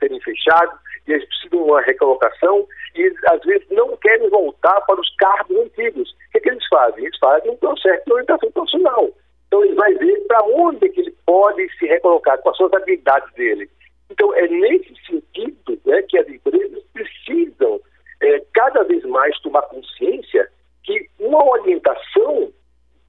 e 1.06 1.12
eles 1.12 1.26
precisam 1.28 1.64
de 1.64 1.70
uma 1.70 1.80
recolocação 1.80 2.66
e 2.94 3.14
às 3.28 3.40
vezes 3.42 3.66
não 3.70 3.96
querem 3.96 4.28
voltar 4.28 4.80
para 4.82 5.00
os 5.00 5.16
cargos 5.16 5.56
antigos. 5.56 6.10
O 6.10 6.30
que, 6.32 6.38
é 6.38 6.40
que 6.40 6.48
eles 6.50 6.66
fazem? 6.68 7.04
Eles 7.04 7.18
fazem 7.18 7.50
um 7.50 7.56
processo 7.56 8.04
de 8.04 8.12
orientação 8.12 8.50
profissional. 8.52 9.10
Então 9.46 9.64
ele 9.64 9.74
vai 9.74 9.94
ver 9.94 10.26
para 10.26 10.44
onde 10.44 10.86
é 10.86 10.88
que 10.88 11.00
ele 11.00 11.14
pode 11.24 11.68
se 11.78 11.86
recolocar, 11.86 12.38
com 12.38 12.50
as 12.50 12.56
suas 12.56 12.72
habilidades 12.74 13.32
dele. 13.34 13.68
Então 14.10 14.34
é 14.34 14.46
nesse 14.46 14.94
sentido 15.06 15.80
né, 15.86 16.02
que 16.02 16.18
as 16.18 16.28
empresas 16.28 16.82
precisam 16.92 17.80
é, 18.20 18.42
cada 18.52 18.82
vez 18.84 19.04
mais 19.04 19.38
tomar 19.40 19.62
consciência 19.62 20.48
que 20.84 21.08
uma 21.18 21.44
orientação 21.44 22.52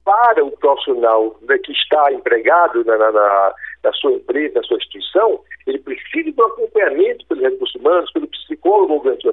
para 0.04 0.44
o 0.44 0.50
profissional 0.52 1.36
né, 1.42 1.58
que 1.58 1.72
está 1.72 2.12
empregado 2.12 2.84
na, 2.84 2.96
na, 2.96 3.12
na, 3.12 3.54
na 3.84 3.92
sua 3.92 4.12
instituição, 4.12 5.40
ele 5.66 5.78
precisa 5.78 6.32
de 6.32 6.40
um 6.40 6.46
acompanhamento 6.46 7.26
pelos 7.26 7.44
recursos 7.44 7.76
humanos, 7.76 8.12
pelo 8.12 8.26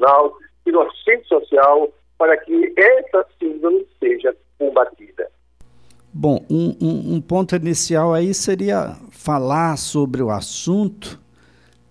psicólogo 0.08 0.38
organizacional, 0.38 0.38
pelo 0.64 0.82
assistente 0.82 1.28
social, 1.28 1.94
para 2.18 2.38
que 2.38 2.74
essa 2.78 3.26
síndrome 3.40 3.86
seja 4.00 4.36
combatida. 4.58 5.30
Bom, 6.14 6.44
um, 6.50 6.76
um, 6.82 7.16
um 7.16 7.22
ponto 7.22 7.56
inicial 7.56 8.14
aí 8.14 8.34
seria 8.34 8.96
falar 9.12 9.78
sobre 9.78 10.22
o 10.24 10.32
assunto 10.32 11.20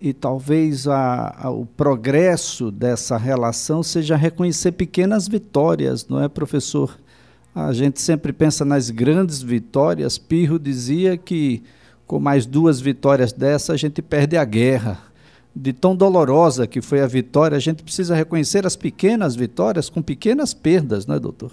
e 0.01 0.13
talvez 0.13 0.89
a, 0.89 1.35
a, 1.39 1.51
o 1.51 1.65
progresso 1.65 2.71
dessa 2.71 3.17
relação 3.17 3.83
seja 3.83 4.17
reconhecer 4.17 4.73
pequenas 4.73 5.29
vitórias, 5.29 6.09
não 6.09 6.23
é, 6.23 6.29
professor? 6.29 6.99
A 7.55 7.73
gente 7.73 8.01
sempre 8.01 8.33
pensa 8.33 8.65
nas 8.65 8.91
grandes 8.91 9.41
vitórias. 9.41 10.19
Pirro 10.19 10.59
dizia 10.59 11.17
que 11.17 11.63
com 12.07 12.19
mais 12.19 12.45
duas 12.45 12.81
vitórias 12.81 13.33
dessa 13.33 13.73
a 13.73 13.77
gente 13.77 14.03
perde 14.03 14.37
a 14.37 14.45
guerra. 14.45 15.07
De 15.57 15.73
tão 15.73 15.97
dolorosa 15.97 16.67
que 16.67 16.83
foi 16.83 17.01
a 17.01 17.07
vitória, 17.07 17.57
a 17.57 17.61
gente 17.61 17.83
precisa 17.83 18.15
reconhecer 18.15 18.67
as 18.67 18.77
pequenas 18.77 19.35
vitórias 19.35 19.89
com 19.89 20.03
pequenas 20.03 20.53
perdas, 20.53 21.07
não 21.07 21.17
é, 21.17 21.19
doutor? 21.19 21.51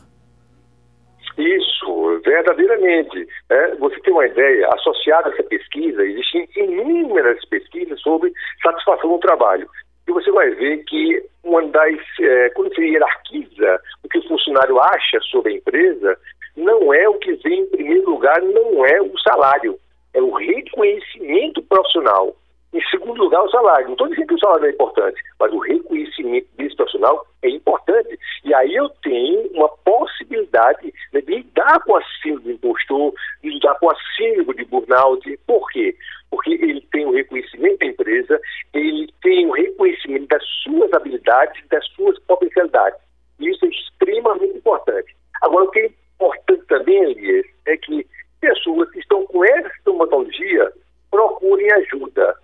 Isso, 1.37 2.21
verdadeiramente. 2.25 3.25
É, 3.49 3.75
você 3.75 3.97
tem 4.01 4.13
uma 4.13 4.27
ideia, 4.27 4.67
associada 4.73 5.29
a 5.29 5.31
essa 5.31 5.43
pesquisa, 5.43 6.03
existem 6.03 6.49
inúmeras 6.57 7.43
pesquisas 7.45 7.99
sobre 8.01 8.33
satisfação 8.61 9.09
no 9.09 9.19
trabalho. 9.19 9.69
E 10.05 10.11
você 10.11 10.29
vai 10.31 10.49
ver 10.49 10.83
que 10.83 11.23
uma 11.41 11.65
das. 11.67 11.97
É, 12.19 12.49
quando 12.49 12.75
você 12.75 12.81
hierarquiza 12.81 13.79
o 14.03 14.09
que 14.09 14.19
o 14.19 14.27
funcionário 14.27 14.81
acha 14.81 15.19
sobre 15.31 15.53
a 15.53 15.55
empresa, 15.55 16.17
não 16.57 16.93
é 16.93 17.07
o 17.07 17.17
que 17.19 17.35
vem 17.35 17.61
em 17.61 17.67
primeiro 17.67 18.09
lugar, 18.09 18.41
não 18.41 18.85
é 18.85 19.01
o 19.01 19.17
salário, 19.19 19.79
é 20.13 20.21
o 20.21 20.33
reconhecimento 20.33 21.63
profissional. 21.63 22.35
Em 22.73 22.81
segundo 22.89 23.21
lugar, 23.21 23.43
o 23.43 23.49
salário. 23.51 23.85
Não 23.85 23.93
estou 23.93 24.07
dizendo 24.07 24.27
que 24.27 24.33
o 24.33 24.39
salário 24.39 24.65
é 24.65 24.71
importante, 24.71 25.21
mas 25.39 25.53
o 25.53 25.59
reconhecimento 25.59 26.47
desse 26.57 26.75
profissional 26.75 27.23
é 27.43 27.49
importante. 27.49 28.17
E 28.43 28.51
aí 28.51 28.73
eu 28.73 28.89
tenho 29.03 29.47
uma 29.53 29.69
possibilidade 29.69 30.91
né, 31.13 31.21
de 31.21 31.35
lidar 31.35 31.79
com 31.83 31.95
a 31.95 32.03
síndrome 32.23 32.45
do 32.45 32.51
impostor, 32.53 33.13
de 33.43 33.49
lidar 33.51 33.75
com 33.75 33.91
a 33.91 33.95
síndrome 34.17 34.55
de 34.55 34.65
burnout. 34.65 35.39
Por 35.45 35.69
quê? 35.69 35.95
Porque 36.31 36.53
ele 36.53 36.81
tem 36.91 37.05
o 37.05 37.11
reconhecimento 37.11 37.77
da 37.77 37.85
empresa, 37.85 38.41
ele 38.73 39.07
tem 39.21 39.45
o 39.45 39.51
reconhecimento 39.51 40.27
das 40.29 40.43
suas 40.63 40.91
habilidades, 40.93 41.63
das 41.69 41.85
suas 41.89 42.17
potencialidades. 42.23 42.99
E 43.39 43.51
isso 43.51 43.65
é 43.65 43.69
extremamente 43.69 44.57
importante. 44.57 45.15
Agora, 45.43 45.65
o 45.65 45.69
que 45.69 45.79
é 45.79 45.85
importante 46.15 46.65
também, 46.65 47.03
Elias, 47.03 47.45
é 47.67 47.77
que 47.77 48.07
pessoas 48.41 48.89
que 48.89 48.99
estão 48.99 49.27
com 49.27 49.45
essa 49.45 49.69
sintomatologia 49.75 50.73
procurem 51.11 51.71
ajuda 51.73 52.35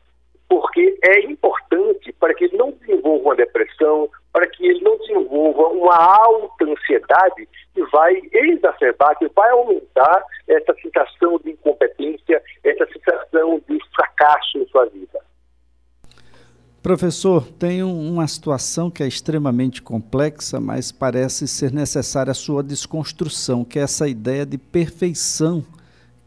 porque 0.49 0.97
é 1.05 1.21
importante 1.21 2.11
para 2.13 2.33
que 2.33 2.45
ele 2.45 2.57
não 2.57 2.71
desenvolva 2.71 3.23
uma 3.23 3.35
depressão, 3.35 4.09
para 4.33 4.47
que 4.47 4.65
ele 4.65 4.81
não 4.81 4.97
desenvolva 4.97 5.67
uma 5.67 5.95
alta 5.95 6.65
ansiedade 6.65 7.47
que 7.73 7.83
vai 7.91 8.19
exacerbar, 8.33 9.15
que 9.19 9.27
vai 9.29 9.49
aumentar 9.51 10.25
essa 10.47 10.73
sensação 10.81 11.39
de 11.43 11.51
incompetência, 11.51 12.41
essa 12.63 12.87
sensação 12.87 13.61
de 13.69 13.79
fracasso 13.95 14.57
em 14.57 14.67
sua 14.67 14.85
vida. 14.87 15.19
Professor, 16.89 17.43
tem 17.59 17.83
uma 17.83 18.27
situação 18.27 18.89
que 18.89 19.03
é 19.03 19.07
extremamente 19.07 19.79
complexa, 19.79 20.59
mas 20.59 20.91
parece 20.91 21.47
ser 21.47 21.71
necessária 21.71 22.31
a 22.31 22.33
sua 22.33 22.63
desconstrução, 22.63 23.63
que 23.63 23.77
é 23.77 23.83
essa 23.83 24.07
ideia 24.07 24.43
de 24.43 24.57
perfeição 24.57 25.63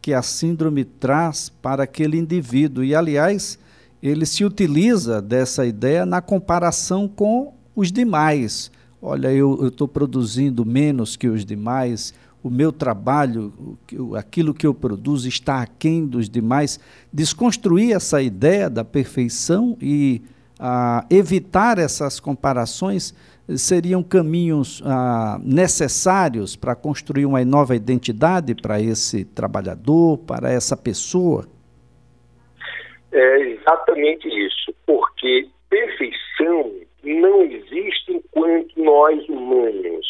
que 0.01 0.13
a 0.13 0.21
síndrome 0.21 0.85
traz 0.85 1.49
para 1.49 1.83
aquele 1.83 2.17
indivíduo. 2.17 2.81
E, 2.81 2.95
aliás, 2.95 3.59
ele 4.01 4.25
se 4.25 4.45
utiliza 4.45 5.21
dessa 5.21 5.65
ideia 5.65 6.05
na 6.05 6.21
comparação 6.21 7.09
com 7.09 7.53
os 7.75 7.91
demais. 7.91 8.71
Olha, 9.01 9.33
eu 9.33 9.67
estou 9.67 9.85
produzindo 9.85 10.65
menos 10.65 11.17
que 11.17 11.27
os 11.27 11.43
demais, 11.43 12.13
o 12.41 12.49
meu 12.49 12.71
trabalho, 12.71 13.77
aquilo 14.17 14.53
que 14.53 14.65
eu 14.65 14.73
produzo 14.73 15.27
está 15.27 15.61
aquém 15.61 16.05
dos 16.07 16.29
demais. 16.29 16.79
Desconstruir 17.11 17.93
essa 17.93 18.21
ideia 18.21 18.69
da 18.69 18.85
perfeição 18.85 19.77
e 19.81 20.21
ah, 20.65 21.05
evitar 21.11 21.77
essas 21.77 22.21
comparações 22.21 23.13
seriam 23.57 24.01
caminhos 24.01 24.81
ah, 24.85 25.37
necessários 25.43 26.55
para 26.55 26.73
construir 26.73 27.25
uma 27.25 27.43
nova 27.43 27.75
identidade 27.75 28.55
para 28.55 28.79
esse 28.79 29.25
trabalhador, 29.25 30.19
para 30.19 30.49
essa 30.49 30.77
pessoa? 30.77 31.45
É 33.11 33.39
exatamente 33.41 34.25
isso, 34.29 34.73
porque 34.85 35.49
perfeição 35.69 36.71
não 37.03 37.43
existe 37.43 38.13
enquanto 38.13 38.81
nós 38.81 39.27
humanos. 39.27 40.07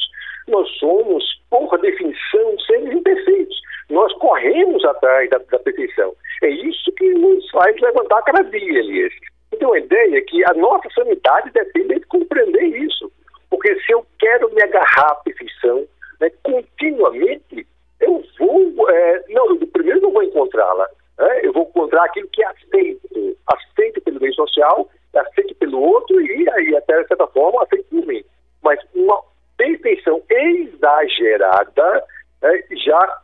Nós 0.48 0.70
somos, 0.78 1.24
por 1.50 1.80
definição, 1.80 2.60
seres 2.68 2.94
imperfeitos. 2.94 3.60
Nós 3.90 4.14
corremos 4.20 4.86
atrás 4.86 5.30
da, 5.32 5.40
da 5.40 5.58
perfeição. 5.58 6.14
É 6.44 6.50
isso 6.50 6.92
que 6.92 7.10
nos 7.16 7.50
faz 7.50 7.76
levantar 7.82 8.22
cada 8.22 8.44
dia, 8.44 8.80
Elias. 8.80 9.14
Então, 9.64 9.76
a 9.76 9.80
ideia 9.80 10.18
é 10.18 10.22
que 10.22 10.44
a 10.44 10.54
nossa 10.56 10.90
sanidade 10.90 11.50
depende 11.52 11.96
de 11.96 12.06
compreender 12.08 12.66
isso. 12.66 13.10
Porque 13.50 13.74
se 13.80 13.94
eu 13.94 14.06
quero 14.20 14.54
me 14.54 14.62
agarrar 14.62 15.12
à 15.12 15.16
perfeição 15.16 15.88
né, 16.20 16.30
continuamente, 16.44 17.66
eu 18.02 18.22
vou. 18.38 18.90
É, 18.90 19.24
não, 19.30 19.58
primeiro 19.68 20.02
não 20.02 20.12
vou 20.12 20.22
encontrá-la. 20.22 20.86
Né? 21.18 21.40
Eu 21.44 21.54
vou 21.54 21.64
encontrar 21.64 22.04
aquilo 22.04 22.28
que 22.34 22.44
é 22.44 22.48
aceito, 22.48 23.38
aceito 23.48 24.02
pelo 24.02 24.20
meio 24.20 24.34
social, 24.34 24.90
aceito 25.16 25.56
pelo 25.56 25.80
outro 25.80 26.20
e 26.20 26.50
aí 26.50 26.76
até 26.76 27.02
de 27.02 27.08
certa 27.08 27.28
forma 27.28 27.64
aceito 27.64 27.86
por 27.86 28.06
mim. 28.06 28.22
Mas 28.62 28.82
uma 28.94 29.24
perfeição 29.56 30.22
exagerada 30.30 32.04
né, 32.42 32.64
já 32.86 33.22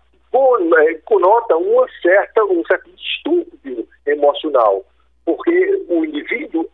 é, 0.88 0.94
conota 1.04 1.58
uma 1.58 1.86
certa, 2.02 2.46
um 2.46 2.64
certo 2.66 2.90
distúrbio 2.92 3.86
emocional, 4.06 4.86
porque 5.30 5.86
o 5.90 6.04
indivíduo 6.06 6.68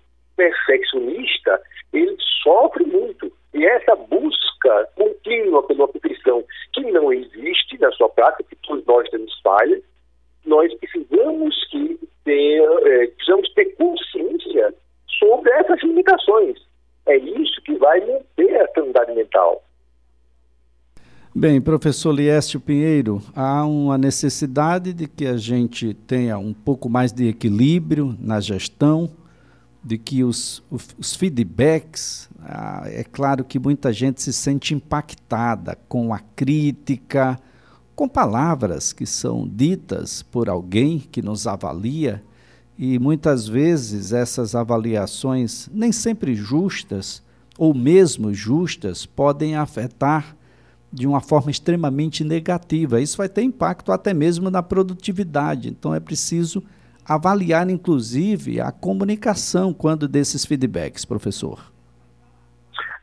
perfeccionista 0.66 1.62
ele 1.94 2.16
sofre 2.44 2.84
muito 2.86 3.32
e 3.54 3.66
essa 3.66 3.96
busca 3.96 4.90
contínua 4.96 5.64
pela 5.64 5.88
perfeição 5.88 6.44
que 6.74 6.82
não 6.92 7.14
existe 7.14 7.78
na 7.80 7.92
sua 7.94 8.10
prática, 8.10 8.44
que 8.50 8.56
todos 8.58 8.86
nós 8.86 9.10
temos 9.10 9.34
falhas, 9.42 9.82
nós 10.46 10.74
precisamos 10.76 11.56
que 11.70 12.00
ter, 12.24 12.62
é, 12.62 13.08
precisamos 13.08 13.54
ter 13.54 13.66
consciência 13.76 14.74
sobre 15.20 15.52
essas 15.52 15.82
limitações. 15.84 16.60
É 17.08 17.18
isso 17.18 17.62
que 17.62 17.76
vai 17.78 18.00
manter 18.02 18.62
a 18.62 18.68
sanidade 18.74 19.14
mental. 19.14 19.64
Bem, 21.34 21.62
professor 21.62 22.14
Liécio 22.14 22.60
Pinheiro, 22.60 23.22
há 23.36 23.66
uma 23.66 23.98
necessidade 23.98 24.94
de 24.94 25.08
que 25.08 25.26
a 25.26 25.38
gente 25.38 25.94
tenha 25.94 26.38
um 26.38 26.54
pouco 26.54 26.90
mais 26.90 27.12
de 27.12 27.28
equilíbrio 27.28 28.16
na 28.20 28.40
gestão, 28.40 29.10
de 29.86 30.00
que 30.00 30.24
os, 30.24 30.64
os 30.98 31.16
feedbacks, 31.16 32.28
ah, 32.42 32.86
é 32.88 33.04
claro 33.04 33.44
que 33.44 33.60
muita 33.60 33.94
gente 33.94 34.20
se 34.20 34.34
sente 34.34 34.74
impactada 34.74 35.78
com 35.88 36.12
a 36.12 36.18
crítica, 36.18 37.40
com 37.96 38.10
palavras 38.10 38.92
que 38.92 39.06
são 39.06 39.48
ditas 39.48 40.24
por 40.24 40.50
alguém 40.50 40.98
que 41.00 41.22
nos 41.22 41.46
avalia, 41.46 42.24
e 42.76 42.98
muitas 42.98 43.48
vezes 43.48 44.12
essas 44.12 44.56
avaliações, 44.56 45.70
nem 45.72 45.92
sempre 45.92 46.34
justas, 46.34 47.22
ou 47.56 47.72
mesmo 47.72 48.34
justas, 48.34 49.06
podem 49.06 49.56
afetar 49.56 50.36
de 50.92 51.06
uma 51.06 51.22
forma 51.22 51.52
extremamente 51.52 52.24
negativa. 52.24 53.00
Isso 53.00 53.18
vai 53.18 53.30
ter 53.30 53.44
impacto 53.44 53.92
até 53.92 54.16
mesmo 54.16 54.50
na 54.50 54.64
produtividade. 54.64 55.70
Então 55.70 55.94
é 55.94 56.00
preciso 56.00 56.64
avaliar, 57.08 57.70
inclusive, 57.70 58.60
a 58.60 58.72
comunicação 58.72 59.74
quando 59.74 60.08
desses 60.08 60.46
feedbacks, 60.46 61.06
professor. 61.06 61.72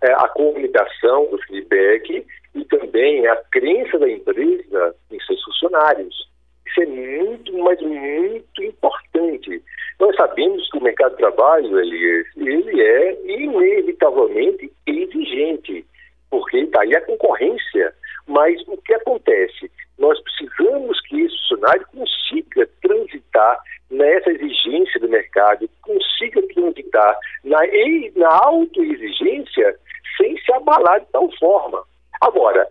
É, 0.03 0.12
a 0.12 0.29
comunicação, 0.29 1.29
o 1.31 1.38
feedback 1.47 2.27
e 2.55 2.65
também 2.65 3.27
a 3.29 3.37
crença 3.51 3.99
da 3.99 4.11
empresa 4.11 4.95
em 5.11 5.21
seus 5.21 5.43
funcionários. 5.45 6.29
Isso 6.67 6.83
é 6.83 6.87
muito, 6.87 7.57
mas 7.59 7.81
muito 7.81 8.65
importante. 8.65 9.62
Nós 10.01 10.17
sabemos 10.17 10.69
que 10.71 10.79
o 10.79 10.83
mercado 10.83 11.12
de 11.12 11.19
trabalho, 11.19 11.79
ele, 11.79 12.25
ele 12.37 12.81
é 12.81 13.19
inevitavelmente 13.27 14.73
exigente, 14.87 15.87
porque 16.31 16.59
está 16.59 16.83
aí 16.83 16.97
a 16.97 17.01
concorrência. 17.03 17.95
Mas 18.27 18.61
o 18.67 18.77
que 18.79 18.95
acontece? 18.95 19.71
Nós 19.99 20.19
precisamos 20.21 21.01
que 21.03 21.21
esse 21.21 21.37
funcionário 21.41 21.87
consiga 21.95 22.69
transitar 22.81 23.59
nessa 23.91 24.31
exigência 24.31 24.99
do 25.01 25.09
mercado, 25.09 25.69
consiga 25.83 26.43
na, 27.53 27.61
na 28.17 28.35
autoexigência 28.45 29.77
sem 30.17 30.37
se 30.38 30.53
abalar 30.53 31.01
de 31.01 31.07
tal 31.12 31.31
forma. 31.38 31.83
Agora, 32.23 32.67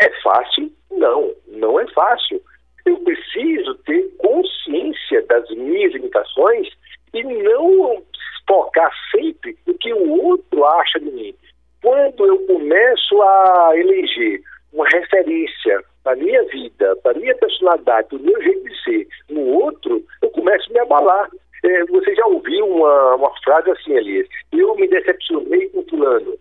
é 0.00 0.10
fácil? 0.22 0.72
Não, 0.90 1.32
não 1.48 1.78
é 1.78 1.86
fácil. 1.88 2.40
Eu 2.86 2.96
preciso 2.98 3.74
ter 3.86 4.02
consciência 4.18 5.22
das 5.26 5.48
minhas 5.50 5.92
limitações 5.92 6.68
e 7.14 7.22
não 7.22 8.02
focar 8.48 8.90
sempre 9.10 9.56
no 9.66 9.74
que 9.74 9.92
o 9.92 10.24
outro 10.24 10.64
acha 10.64 10.98
de 10.98 11.10
mim. 11.10 11.34
Quando 11.80 12.26
eu 12.26 12.38
começo 12.46 13.22
a 13.22 13.72
eleger 13.74 14.40
uma 14.72 14.86
referência 14.88 15.82
para 16.02 16.12
a 16.12 16.16
minha 16.16 16.42
vida, 16.44 16.96
para 17.02 17.12
a 17.12 17.20
minha 17.20 17.34
personalidade, 17.36 18.08
para 18.08 18.18
o 18.18 18.22
meu 18.22 18.42
jeito 18.42 18.64
de 18.64 18.82
ser 18.82 19.08
no 19.30 19.40
outro, 19.40 20.02
eu 20.22 20.30
começo 20.30 20.70
a 20.70 20.72
me 20.72 20.78
abalar. 20.80 21.30
É, 21.64 21.84
você 21.86 22.14
já 22.14 22.26
ouviu 22.26 22.66
uma, 22.66 23.14
uma 23.16 23.32
frase 23.42 23.70
assim, 23.70 23.92
Elias? 23.92 24.28
Eu 24.52 24.74
me 24.74 24.88
decepcionei 24.88 25.68
com 25.70 25.84
fulano. 25.84 26.34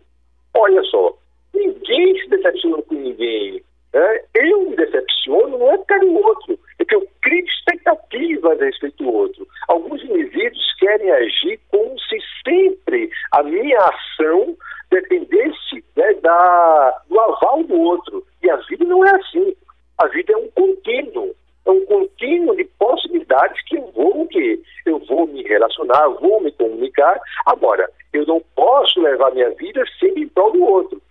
Olha 0.56 0.84
só, 0.84 1.16
ninguém 1.54 2.20
se 2.20 2.30
decepciona 2.30 2.82
com 2.84 2.96
ninguém. 2.96 3.64
Né? 3.94 4.22
Eu 4.36 4.70
me 4.70 4.76
decepciono 4.76 5.58
não 5.58 5.72
é 5.72 5.78
por 5.78 6.04
o 6.04 6.14
outro, 6.26 6.60
é 6.80 6.86
que 6.86 6.96
eu 6.96 7.08
crio 7.22 7.46
expectativas 7.46 8.60
a 8.62 8.66
respeito 8.66 9.04
do 9.04 9.14
outro. 9.14 9.48
Alguns 9.68 10.02
indivíduos 10.04 10.74
querem 10.80 11.12
agir 11.12 11.60
como 11.70 12.00
se 12.00 12.18
sempre 12.44 13.10
minha 13.44 13.80
ação 13.80 14.56
dependesse 14.90 15.84
né, 15.96 16.14
da, 16.16 17.02
do 17.08 17.20
aval 17.20 17.64
do 17.64 17.80
outro. 17.80 18.26
E 18.44 18.50
a 18.50 18.56
vida 18.58 18.86
não 18.86 19.06
é 19.06 19.16
assim. 19.16 19.56
A 19.98 20.08
vida 20.08 20.34
é 20.34 20.38
um 20.38 20.50
contínuo. 20.52 21.36
Um 21.72 21.86
contínuo 21.86 22.56
de 22.56 22.66
possibilidades 22.78 23.62
que 23.66 23.78
eu 23.78 23.92
vou 23.96 24.12
que 24.32 24.62
eu 24.86 25.00
vou 25.00 25.28
me 25.28 25.44
relacionar, 25.44 26.08
vou 26.08 26.42
me 26.42 26.52
comunicar. 26.54 27.20
Agora, 27.46 27.90
eu 28.14 28.26
não 28.26 28.42
posso 28.56 29.00
levar 29.02 29.32
minha 29.32 29.50
vida 29.52 29.84
sempre 30.00 30.24
em 30.24 30.28
prol 30.30 30.52
do 30.52 30.64
outro. 30.64 31.02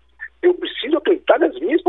Eu 0.42 0.54
preciso 0.54 0.96
acreditar 0.96 1.38
nas 1.38 1.54
minhas 1.60 1.82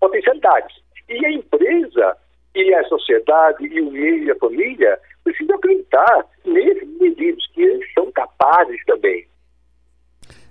potencialidades. 0.00 0.76
E 1.08 1.26
a 1.26 1.32
empresa, 1.32 2.16
e 2.54 2.74
a 2.74 2.84
sociedade, 2.84 3.66
e 3.66 3.80
o 3.80 3.90
meio 3.90 4.24
e 4.24 4.30
a 4.30 4.36
família 4.36 4.98
precisam 5.24 5.56
acreditar 5.56 6.24
nesses 6.44 6.82
indivíduos, 6.82 7.46
que 7.54 7.62
eles 7.62 7.92
são 7.92 8.10
capazes 8.12 8.82
também. 8.86 9.26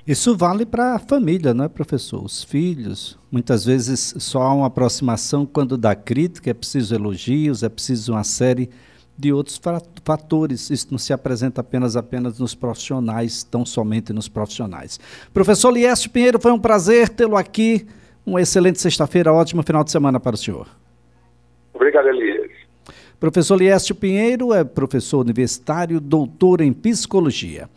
Isso 0.07 0.37
vale 0.37 0.65
para 0.65 0.95
a 0.95 0.99
família, 0.99 1.53
não 1.53 1.65
é, 1.65 1.67
professor? 1.67 2.23
Os 2.23 2.41
filhos. 2.41 3.19
Muitas 3.29 3.65
vezes 3.65 4.15
só 4.19 4.41
há 4.41 4.53
uma 4.53 4.67
aproximação 4.67 5.45
quando 5.45 5.77
dá 5.77 5.93
crítica, 5.93 6.49
é 6.49 6.53
preciso 6.53 6.95
elogios, 6.95 7.61
é 7.61 7.67
preciso 7.67 8.13
uma 8.13 8.23
série 8.23 8.69
de 9.17 9.33
outros 9.33 9.59
fatores. 10.05 10.69
Isso 10.69 10.87
não 10.91 10.97
se 10.97 11.11
apresenta 11.11 11.59
apenas 11.59 11.97
apenas 11.97 12.39
nos 12.39 12.55
profissionais, 12.55 13.43
tão 13.43 13.65
somente 13.65 14.13
nos 14.13 14.29
profissionais. 14.29 14.97
Professor 15.33 15.71
Lieste 15.71 16.07
Pinheiro, 16.07 16.39
foi 16.39 16.53
um 16.53 16.59
prazer 16.59 17.09
tê-lo 17.09 17.35
aqui. 17.35 17.85
Uma 18.25 18.41
excelente 18.41 18.79
sexta-feira, 18.79 19.33
ótimo 19.33 19.61
final 19.61 19.83
de 19.83 19.91
semana 19.91 20.21
para 20.21 20.35
o 20.35 20.37
senhor. 20.37 20.69
Obrigado, 21.73 22.07
Elias. 22.07 22.51
Professor 23.19 23.57
Lieste 23.57 23.93
Pinheiro 23.93 24.53
é 24.53 24.63
professor 24.63 25.19
universitário, 25.19 25.99
doutor 25.99 26.61
em 26.61 26.71
psicologia. 26.71 27.67